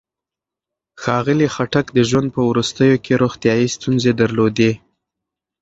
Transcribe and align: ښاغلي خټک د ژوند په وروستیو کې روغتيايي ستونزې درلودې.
ښاغلي 1.01 1.47
خټک 1.55 1.85
د 1.95 1.99
ژوند 2.09 2.27
په 2.35 2.41
وروستیو 2.49 2.95
کې 3.05 3.13
روغتيايي 3.21 3.67
ستونزې 3.75 4.11
درلودې. 4.21 4.71